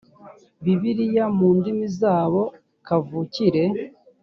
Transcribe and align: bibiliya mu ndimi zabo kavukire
bibiliya 0.63 1.23
mu 1.37 1.47
ndimi 1.57 1.85
zabo 1.99 2.41
kavukire 2.87 3.63